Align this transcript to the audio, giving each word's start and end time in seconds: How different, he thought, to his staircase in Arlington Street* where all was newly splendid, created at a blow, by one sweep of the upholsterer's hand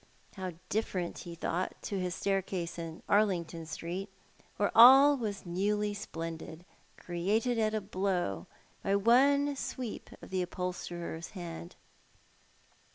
How 0.35 0.53
different, 0.69 1.15
he 1.19 1.35
thought, 1.35 1.79
to 1.83 1.99
his 1.99 2.15
staircase 2.15 2.79
in 2.79 3.03
Arlington 3.07 3.67
Street* 3.67 4.09
where 4.57 4.71
all 4.73 5.15
was 5.15 5.45
newly 5.45 5.93
splendid, 5.93 6.65
created 6.97 7.59
at 7.59 7.75
a 7.75 7.81
blow, 7.81 8.47
by 8.81 8.95
one 8.95 9.55
sweep 9.55 10.09
of 10.19 10.31
the 10.31 10.41
upholsterer's 10.41 11.29
hand 11.37 11.75